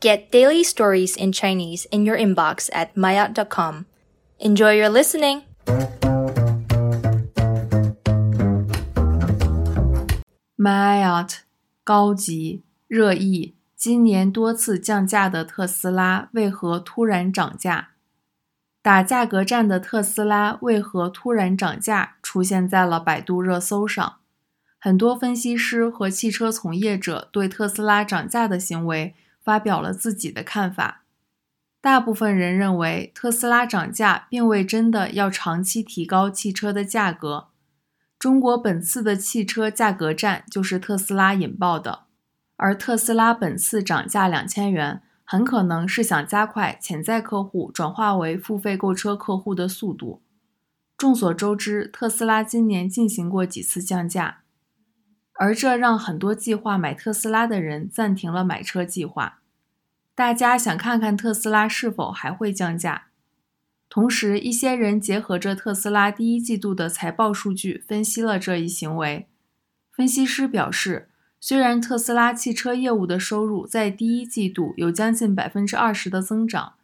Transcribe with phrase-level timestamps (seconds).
[0.00, 3.84] Get daily stories in Chinese in your inbox at maya.com.
[4.38, 5.42] Enjoy your listening!
[10.56, 11.40] myat
[11.84, 17.88] 高级热议，今年多次降价的特斯拉为何突然涨价？
[18.80, 22.16] 打价格战的特斯拉为何突然涨价？
[22.22, 24.16] 出现在了百度热搜上。
[24.78, 31.02] 很多分析师和汽车从业者对特斯拉涨价的行为发表了自己的看法。
[31.80, 37.48] 大部分人认为，特斯拉涨价并未真的要长期提高汽车的价格。
[38.18, 42.00] 中国本次的汽车价格战就是特斯拉引爆的，
[42.56, 45.02] 而特斯拉本次涨价两千元。
[45.24, 50.22] 很可能是想加快潜在客户转化为付费购车客户的速度。
[50.98, 54.40] 众所周知，特斯拉今年进行过几次降价，
[55.40, 59.40] 而这让很多计划买特斯拉的人暂停了买车计划。
[60.14, 63.06] 大家想看看特斯拉是否还会降价。
[63.88, 69.28] 同时，一些人结合着特斯拉第一季度的财报数据分析了这一行为。
[69.90, 71.06] 分析师表示。
[71.42, 76.74] 虽然特斯拉汽车业务的收入在第一季度有将近百分之二十的增长，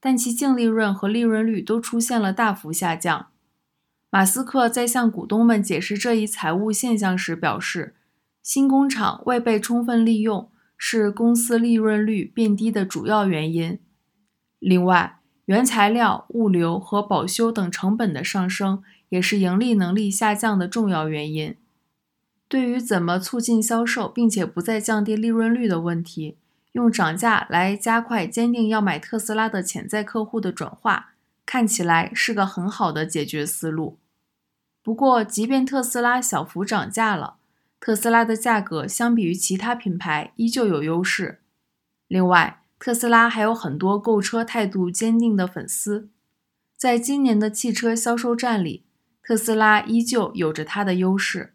[0.00, 3.26] 但其净利润和利润率都出现了大幅下降。
[4.12, 7.94] 马斯克在向股东们解释这一财务现象时表示，
[8.42, 13.78] 新工厂未被充分利用是公司利润率变低的主要原因。
[14.58, 21.54] 另外，原材料、物流和保修等成本的上升也是盈利能力下降的重要原因。
[22.48, 26.36] 对于怎么促进销售，并且不再降低利润率的问题，
[26.72, 31.10] 用涨价来加快坚定要买特斯拉的潜在客户的转化，
[31.46, 33.99] 看起来是个很好的解决思路。
[34.90, 37.36] 不过，即便特斯拉小幅涨价了，
[37.78, 41.38] 特斯拉的价格相比于其他品牌依旧有优势。
[42.08, 46.08] 另外，特斯拉还有很多购车态度坚定的粉丝，
[46.76, 48.82] 在今年的汽车销售战里，
[49.22, 51.54] 特斯拉依旧有着它的优势。